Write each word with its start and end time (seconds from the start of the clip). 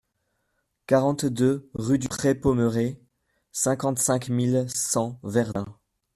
quarante-deux 0.87 1.69
rue 1.75 1.99
du 1.99 2.09
Pré 2.09 2.33
Pommeré, 2.33 2.99
cinquante-cinq 3.51 4.29
mille 4.29 4.65
cent 4.67 5.19
Verdun 5.21 5.67